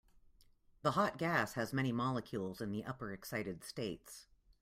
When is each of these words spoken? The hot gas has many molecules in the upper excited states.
The 0.81 0.93
hot 0.93 1.19
gas 1.19 1.53
has 1.53 1.73
many 1.73 1.91
molecules 1.91 2.59
in 2.59 2.71
the 2.71 2.83
upper 2.83 3.11
excited 3.13 3.63
states. 3.63 4.25